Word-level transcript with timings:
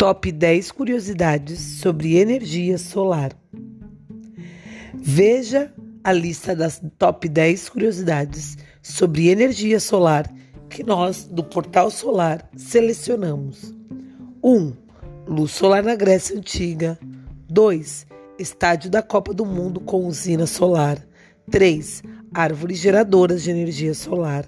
Top 0.00 0.32
10 0.32 0.72
curiosidades 0.72 1.60
sobre 1.60 2.16
energia 2.16 2.78
solar. 2.78 3.32
Veja 4.94 5.70
a 6.02 6.10
lista 6.10 6.56
das 6.56 6.80
top 6.98 7.28
10 7.28 7.68
curiosidades 7.68 8.56
sobre 8.80 9.28
energia 9.28 9.78
solar 9.78 10.24
que 10.70 10.82
nós, 10.82 11.24
do 11.24 11.44
Portal 11.44 11.90
Solar, 11.90 12.48
selecionamos. 12.56 13.74
1. 14.42 14.56
Um, 14.56 14.72
luz 15.28 15.50
solar 15.50 15.82
na 15.82 15.94
Grécia 15.94 16.34
Antiga. 16.34 16.98
2. 17.50 18.06
Estádio 18.38 18.90
da 18.90 19.02
Copa 19.02 19.34
do 19.34 19.44
Mundo 19.44 19.80
com 19.80 20.06
usina 20.06 20.46
solar. 20.46 20.98
3. 21.50 22.02
Árvores 22.32 22.78
geradoras 22.78 23.42
de 23.42 23.50
energia 23.50 23.92
solar. 23.92 24.46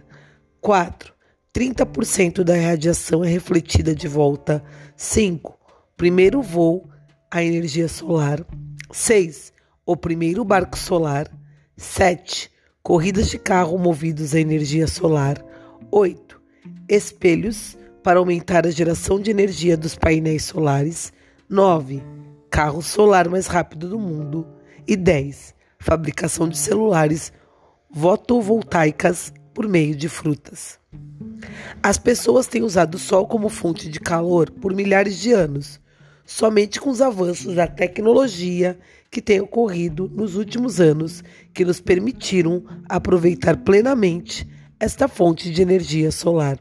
4. 0.62 1.12
30% 1.54 2.42
da 2.42 2.56
radiação 2.56 3.22
é 3.22 3.28
refletida 3.28 3.94
de 3.94 4.08
volta. 4.08 4.64
5. 4.96 5.58
Primeiro 5.96 6.40
voo 6.40 6.88
a 7.30 7.44
energia 7.44 7.88
solar. 7.88 8.44
6. 8.90 9.52
O 9.84 9.94
primeiro 9.94 10.44
barco 10.44 10.78
solar. 10.78 11.30
7. 11.76 12.50
Corridas 12.82 13.28
de 13.28 13.38
carro 13.38 13.76
movidos 13.76 14.34
a 14.34 14.40
energia 14.40 14.86
solar. 14.86 15.44
8. 15.90 16.40
Espelhos 16.88 17.76
para 18.02 18.18
aumentar 18.18 18.66
a 18.66 18.70
geração 18.70 19.20
de 19.20 19.30
energia 19.30 19.76
dos 19.76 19.94
painéis 19.94 20.44
solares. 20.44 21.12
9. 21.50 22.02
Carro 22.50 22.80
solar 22.80 23.28
mais 23.28 23.46
rápido 23.46 23.90
do 23.90 23.98
mundo. 23.98 24.46
E 24.88 24.96
10. 24.96 25.54
Fabricação 25.78 26.48
de 26.48 26.56
celulares 26.56 27.30
fotovoltaicas 27.94 29.34
por 29.54 29.68
meio 29.68 29.94
de 29.94 30.08
frutas. 30.08 30.78
As 31.82 31.98
pessoas 31.98 32.46
têm 32.46 32.62
usado 32.62 32.94
o 32.94 32.98
sol 32.98 33.26
como 33.26 33.48
fonte 33.48 33.88
de 33.88 34.00
calor 34.00 34.50
por 34.50 34.74
milhares 34.74 35.18
de 35.18 35.32
anos. 35.32 35.80
Somente 36.24 36.80
com 36.80 36.90
os 36.90 37.00
avanços 37.00 37.54
da 37.54 37.66
tecnologia 37.66 38.78
que 39.10 39.20
têm 39.20 39.40
ocorrido 39.40 40.10
nos 40.14 40.36
últimos 40.36 40.80
anos 40.80 41.22
que 41.52 41.64
nos 41.64 41.80
permitiram 41.80 42.64
aproveitar 42.88 43.58
plenamente 43.58 44.48
esta 44.78 45.08
fonte 45.08 45.50
de 45.50 45.60
energia 45.60 46.10
solar. 46.10 46.58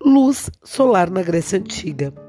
Luz 0.00 0.50
solar 0.62 1.10
na 1.10 1.22
Grécia 1.22 1.58
Antiga. 1.58 2.27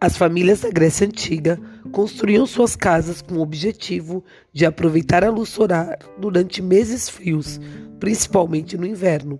As 0.00 0.16
famílias 0.16 0.60
da 0.60 0.70
Grécia 0.70 1.06
Antiga 1.06 1.58
construíam 1.92 2.46
suas 2.46 2.74
casas 2.76 3.22
com 3.22 3.36
o 3.36 3.40
objetivo 3.40 4.24
de 4.52 4.66
aproveitar 4.66 5.24
a 5.24 5.30
luz 5.30 5.48
solar 5.48 5.98
durante 6.18 6.60
meses 6.60 7.08
frios, 7.08 7.60
principalmente 7.98 8.76
no 8.76 8.86
inverno. 8.86 9.38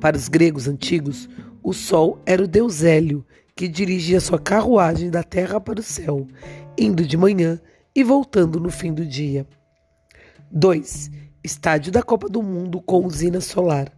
Para 0.00 0.16
os 0.16 0.28
gregos 0.28 0.68
antigos, 0.68 1.28
o 1.62 1.72
sol 1.72 2.20
era 2.26 2.42
o 2.42 2.48
deus 2.48 2.82
Hélio, 2.82 3.24
que 3.56 3.68
dirigia 3.68 4.20
sua 4.20 4.38
carruagem 4.38 5.10
da 5.10 5.22
terra 5.22 5.60
para 5.60 5.80
o 5.80 5.82
céu, 5.82 6.26
indo 6.76 7.06
de 7.06 7.16
manhã 7.16 7.60
e 7.94 8.02
voltando 8.02 8.58
no 8.58 8.70
fim 8.70 8.92
do 8.92 9.06
dia. 9.06 9.46
2. 10.50 11.10
Estádio 11.42 11.92
da 11.92 12.02
Copa 12.02 12.28
do 12.28 12.42
Mundo 12.42 12.80
com 12.82 13.06
usina 13.06 13.40
solar. 13.40 13.92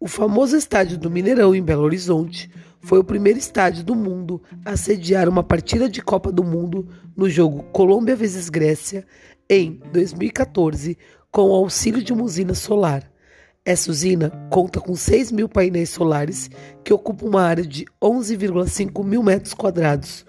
O 0.00 0.06
famoso 0.06 0.56
estádio 0.56 0.98
do 0.98 1.10
Mineirão, 1.10 1.54
em 1.54 1.62
Belo 1.62 1.82
Horizonte, 1.82 2.50
foi 2.80 2.98
o 2.98 3.04
primeiro 3.04 3.38
estádio 3.38 3.84
do 3.84 3.94
mundo 3.94 4.42
a 4.64 4.76
sediar 4.76 5.28
uma 5.28 5.42
partida 5.42 5.88
de 5.88 6.00
Copa 6.00 6.30
do 6.30 6.44
Mundo 6.44 6.88
no 7.16 7.28
jogo 7.28 7.64
Colômbia 7.72 8.14
vezes 8.16 8.48
Grécia 8.48 9.06
em 9.48 9.80
2014, 9.92 10.96
com 11.30 11.50
o 11.50 11.54
auxílio 11.54 12.02
de 12.02 12.12
uma 12.12 12.22
usina 12.22 12.54
solar. 12.54 13.10
Essa 13.64 13.90
usina 13.90 14.30
conta 14.50 14.80
com 14.80 14.94
6 14.94 15.32
mil 15.32 15.48
painéis 15.48 15.90
solares 15.90 16.50
que 16.82 16.92
ocupam 16.92 17.26
uma 17.26 17.42
área 17.42 17.66
de 17.66 17.84
11,5 18.00 19.04
mil 19.04 19.22
metros 19.22 19.52
quadrados, 19.52 20.24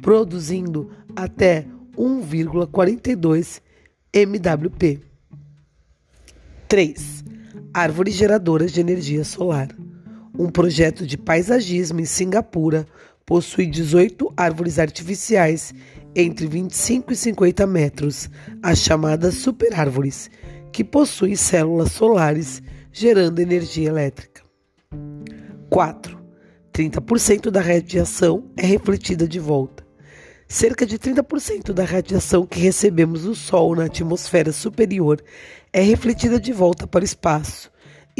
produzindo 0.00 0.90
até 1.14 1.66
1,42 1.96 3.60
MWP. 4.12 5.00
3. 6.66 7.24
Árvores 7.72 8.14
geradoras 8.14 8.72
de 8.72 8.80
energia 8.80 9.24
solar. 9.24 9.68
Um 10.40 10.48
projeto 10.48 11.06
de 11.06 11.18
paisagismo 11.18 12.00
em 12.00 12.06
Singapura 12.06 12.86
possui 13.26 13.66
18 13.66 14.32
árvores 14.34 14.78
artificiais 14.78 15.74
entre 16.16 16.46
25 16.46 17.12
e 17.12 17.16
50 17.16 17.66
metros, 17.66 18.30
as 18.62 18.78
chamadas 18.78 19.34
superárvores, 19.34 20.30
que 20.72 20.82
possuem 20.82 21.36
células 21.36 21.92
solares 21.92 22.62
gerando 22.90 23.38
energia 23.38 23.90
elétrica. 23.90 24.40
4. 25.68 26.18
30% 26.72 27.50
da 27.50 27.60
radiação 27.60 28.50
é 28.56 28.64
refletida 28.64 29.28
de 29.28 29.38
volta. 29.38 29.86
Cerca 30.48 30.86
de 30.86 30.98
30% 30.98 31.74
da 31.74 31.84
radiação 31.84 32.46
que 32.46 32.58
recebemos 32.58 33.24
do 33.24 33.34
Sol 33.34 33.76
na 33.76 33.84
atmosfera 33.84 34.52
superior 34.52 35.22
é 35.70 35.82
refletida 35.82 36.40
de 36.40 36.50
volta 36.50 36.86
para 36.86 37.02
o 37.02 37.04
espaço, 37.04 37.70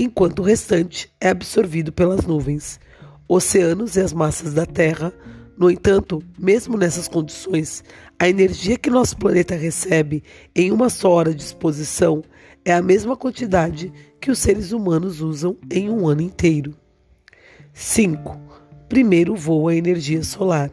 enquanto 0.03 0.39
o 0.39 0.43
restante 0.43 1.13
é 1.21 1.29
absorvido 1.29 1.93
pelas 1.93 2.25
nuvens, 2.25 2.81
oceanos 3.29 3.97
e 3.97 4.01
as 4.01 4.15
massas 4.15 4.55
da 4.55 4.65
Terra. 4.65 5.13
No 5.59 5.71
entanto, 5.71 6.23
mesmo 6.39 6.79
nessas 6.79 7.07
condições, 7.07 7.85
a 8.19 8.27
energia 8.27 8.79
que 8.79 8.89
nosso 8.89 9.19
planeta 9.19 9.55
recebe 9.55 10.25
em 10.57 10.73
uma 10.73 10.89
só 10.89 11.11
hora 11.11 11.35
de 11.35 11.43
exposição 11.43 12.23
é 12.65 12.73
a 12.73 12.81
mesma 12.81 13.15
quantidade 13.15 13.93
que 14.19 14.31
os 14.31 14.39
seres 14.39 14.73
humanos 14.73 15.21
usam 15.21 15.55
em 15.71 15.91
um 15.91 16.09
ano 16.09 16.23
inteiro. 16.23 16.75
5. 17.75 18.41
Primeiro 18.89 19.37
voo 19.37 19.69
à 19.69 19.75
energia 19.75 20.23
solar. 20.23 20.71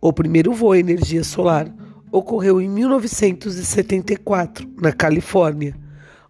O 0.00 0.12
primeiro 0.12 0.52
voo 0.52 0.70
à 0.70 0.78
energia 0.78 1.24
solar 1.24 1.66
ocorreu 2.12 2.60
em 2.60 2.68
1974, 2.68 4.70
na 4.80 4.92
Califórnia. 4.92 5.81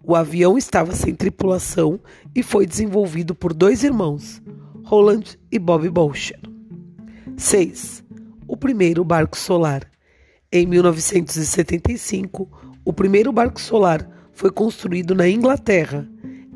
O 0.05 0.17
avião 0.17 0.59
estava 0.59 0.93
sem 0.93 1.15
tripulação 1.15 2.01
e 2.35 2.43
foi 2.43 2.67
desenvolvido 2.67 3.35
por 3.35 3.55
dois 3.55 3.85
irmãos, 3.85 4.43
Roland 4.85 5.39
e 5.51 5.59
Bob 5.59 5.89
Bolcher. 5.89 6.41
6. 7.37 8.05
O 8.49 8.57
primeiro 8.57 9.05
barco 9.05 9.37
solar. 9.37 9.89
Em 10.51 10.67
1975, 10.67 12.49
o 12.85 12.93
primeiro 12.93 13.33
barco 13.33 13.61
solar 13.61 14.09
foi 14.33 14.51
construído 14.51 15.15
na 15.15 15.29
Inglaterra. 15.29 16.09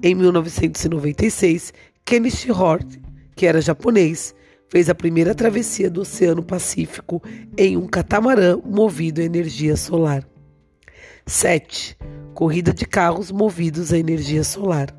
Em 0.02 0.14
1996, 0.14 1.72
Kenneth 2.04 2.50
Hort, 2.50 2.98
que 3.34 3.46
era 3.46 3.60
japonês, 3.60 4.34
fez 4.68 4.90
a 4.90 4.94
primeira 4.94 5.34
travessia 5.34 5.88
do 5.88 6.00
Oceano 6.00 6.42
Pacífico 6.42 7.22
em 7.56 7.76
um 7.76 7.86
catamarã 7.86 8.58
movido 8.64 9.20
a 9.20 9.24
energia 9.24 9.76
solar. 9.76 10.26
7. 11.26 11.96
Corrida 12.36 12.70
de 12.70 12.84
carros 12.84 13.32
movidos 13.32 13.94
a 13.94 13.98
energia 13.98 14.44
solar. 14.44 14.94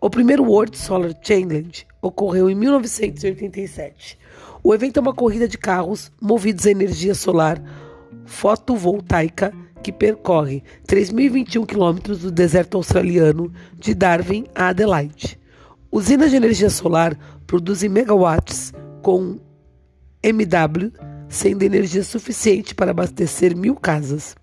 O 0.00 0.10
primeiro 0.10 0.42
World 0.42 0.76
Solar 0.76 1.12
Challenge 1.22 1.86
ocorreu 2.02 2.50
em 2.50 2.56
1987. 2.56 4.18
O 4.64 4.74
evento 4.74 4.96
é 4.96 5.00
uma 5.00 5.14
corrida 5.14 5.46
de 5.46 5.56
carros 5.56 6.10
movidos 6.20 6.66
a 6.66 6.72
energia 6.72 7.14
solar 7.14 7.62
fotovoltaica 8.24 9.52
que 9.80 9.92
percorre 9.92 10.64
3.021 10.88 11.64
quilômetros 11.64 12.18
do 12.18 12.32
deserto 12.32 12.76
australiano 12.78 13.52
de 13.78 13.94
Darwin 13.94 14.46
a 14.52 14.70
Adelaide. 14.70 15.38
Usinas 15.88 16.32
de 16.32 16.36
energia 16.36 16.68
solar 16.68 17.16
produzem 17.46 17.88
megawatts 17.88 18.72
com 19.02 19.38
MW, 20.20 20.92
sendo 21.28 21.62
energia 21.62 22.02
suficiente 22.02 22.74
para 22.74 22.90
abastecer 22.90 23.56
mil 23.56 23.76
casas. 23.76 24.34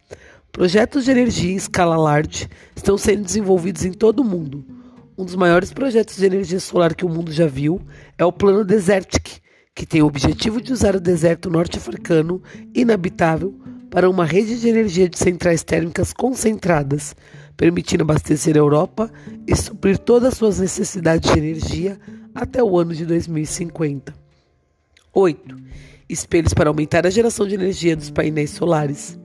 Projetos 0.53 1.03
de 1.03 1.09
energia 1.09 1.51
em 1.51 1.55
escala 1.55 1.97
large 1.97 2.47
estão 2.75 2.95
sendo 2.95 3.23
desenvolvidos 3.23 3.83
em 3.85 3.91
todo 3.91 4.19
o 4.19 4.23
mundo. 4.23 4.63
Um 5.17 5.25
dos 5.25 5.33
maiores 5.33 5.73
projetos 5.73 6.15
de 6.15 6.27
energia 6.27 6.59
solar 6.59 6.93
que 6.93 7.03
o 7.03 7.09
mundo 7.09 7.31
já 7.31 7.47
viu 7.47 7.81
é 8.19 8.23
o 8.23 8.31
Plano 8.31 8.63
Desertic, 8.63 9.39
que 9.73 9.83
tem 9.83 10.03
o 10.03 10.05
objetivo 10.05 10.61
de 10.61 10.71
usar 10.71 10.95
o 10.95 11.01
deserto 11.01 11.49
norte-africano 11.49 12.39
inabitável 12.71 13.59
para 13.89 14.07
uma 14.07 14.25
rede 14.25 14.59
de 14.59 14.69
energia 14.69 15.09
de 15.09 15.17
centrais 15.17 15.63
térmicas 15.63 16.13
concentradas, 16.13 17.15
permitindo 17.57 18.03
abastecer 18.03 18.55
a 18.55 18.59
Europa 18.59 19.11
e 19.47 19.55
suprir 19.55 19.97
todas 19.97 20.33
as 20.33 20.37
suas 20.37 20.59
necessidades 20.59 21.31
de 21.31 21.39
energia 21.39 21.99
até 22.35 22.63
o 22.63 22.77
ano 22.77 22.93
de 22.93 23.07
2050. 23.07 24.13
8. 25.11 25.55
Espelhos 26.07 26.53
para 26.53 26.69
aumentar 26.69 27.07
a 27.07 27.09
geração 27.09 27.47
de 27.47 27.55
energia 27.55 27.95
dos 27.95 28.11
painéis 28.11 28.51
solares. 28.51 29.17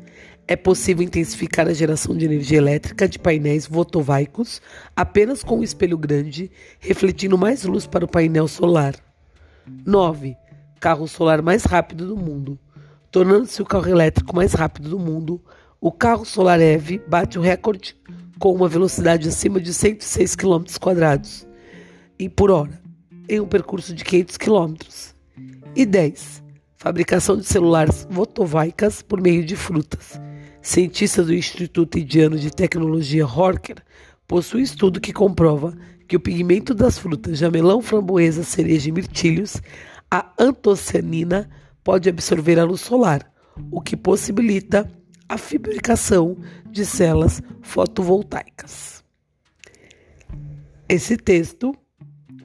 É 0.51 0.57
possível 0.57 1.05
intensificar 1.05 1.69
a 1.69 1.75
geração 1.75 2.17
de 2.17 2.25
energia 2.25 2.57
elétrica 2.57 3.07
de 3.07 3.19
painéis 3.19 3.67
fotovoltaicos 3.67 4.63
apenas 4.97 5.45
com 5.45 5.59
um 5.59 5.63
espelho 5.63 5.99
grande, 5.99 6.51
refletindo 6.81 7.37
mais 7.37 7.65
luz 7.65 7.87
para 7.87 8.07
o 8.07 8.09
painel 8.09 8.49
solar. 8.49 8.95
9. 9.85 10.35
Carro 10.81 11.07
solar 11.07 11.43
mais 11.43 11.65
rápido 11.65 12.07
do 12.07 12.17
mundo. 12.17 12.59
Tornando-se 13.11 13.61
o 13.61 13.67
carro 13.67 13.91
elétrico 13.91 14.35
mais 14.35 14.55
rápido 14.55 14.89
do 14.89 14.99
mundo, 14.99 15.39
o 15.81 15.93
carro 15.93 16.25
Solar 16.25 16.61
EV 16.61 17.01
bate 17.07 17.39
o 17.39 17.43
recorde 17.43 17.95
com 18.39 18.55
uma 18.55 18.69
velocidade 18.69 19.29
acima 19.29 19.61
de 19.61 19.73
106 19.73 20.35
km 20.35 20.65
e 22.19 22.29
por 22.29 22.51
hora, 22.51 22.81
em 23.29 23.39
um 23.39 23.47
percurso 23.47 23.95
de 23.95 24.03
500 24.03 24.37
km. 24.39 24.75
E 25.77 25.85
10. 25.85 26.43
fabricação 26.77 27.37
de 27.37 27.45
celulares 27.45 28.07
fotovoltaicas 28.11 29.03
por 29.03 29.21
meio 29.21 29.45
de 29.45 29.55
frutas. 29.55 30.19
Cientistas 30.69 31.25
do 31.25 31.35
Instituto 31.35 31.99
Indiano 31.99 32.37
de 32.37 32.51
Tecnologia 32.51 33.27
Horker 33.27 33.77
possuem 34.27 34.63
estudo 34.63 35.01
que 35.01 35.15
comprova 35.15 35.75
que 36.07 36.15
o 36.15 36.21
pigmento 36.21 36.75
das 36.75 36.99
frutas 36.99 37.39
jamelão, 37.39 37.81
framboesa, 37.81 38.45
cereja 38.45 38.91
e 38.91 38.93
mirtilhos, 38.93 39.63
a 40.11 40.31
antocianina, 40.39 41.49
pode 41.83 42.11
absorver 42.11 42.59
a 42.59 42.65
luz 42.65 42.83
solar, 42.83 43.33
o 43.71 43.81
que 43.81 43.97
possibilita 43.97 44.87
a 45.27 45.39
fabricação 45.39 46.37
de 46.71 46.85
células 46.85 47.41
fotovoltaicas. 47.63 49.03
Esse 50.87 51.17
texto 51.17 51.75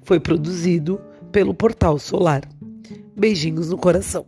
foi 0.04 0.22
produzido 0.22 0.98
pelo 1.30 1.54
Portal 1.54 2.00
Solar. 2.00 2.44
Beijinhos 3.18 3.70
no 3.70 3.78
coração. 3.78 4.26